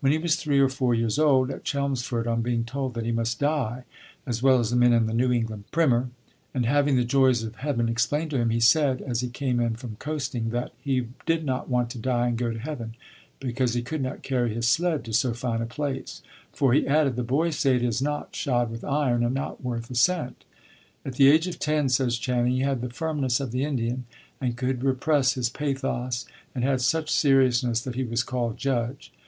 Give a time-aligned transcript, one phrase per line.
[0.00, 3.12] When he was three or four years old, at Chelmsford, on being told that he
[3.12, 3.84] must die,
[4.26, 6.10] as well as the men in the New England Primer,
[6.52, 9.76] and having the joys of heaven explained to him, he said, as he came in
[9.76, 12.96] from "coasting," that he did not want to die and go to heaven,
[13.38, 16.22] because he could not carry his sled to so fine a place;
[16.52, 19.88] for, he added, "the boys say it is not shod with iron, and not worth
[19.92, 20.44] a cent."
[21.04, 24.06] At the age of ten, says Channing, "he had the firmness of the Indian,
[24.40, 29.12] and could repress his pathos, and had such seriousness that he was called 'judge.'"